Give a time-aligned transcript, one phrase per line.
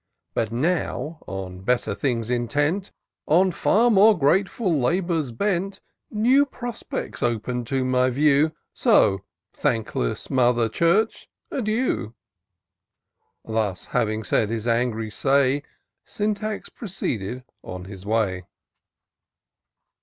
[0.33, 2.91] But now, on better things intent.
[3.27, 5.79] On far more grateful labours bent.
[6.09, 9.21] New prospects open to my view; So,
[9.53, 12.15] thankless Mother Church, adieu!"
[13.45, 15.61] Thus, having said his angry say.
[16.03, 18.47] Syntax proceeded on his way.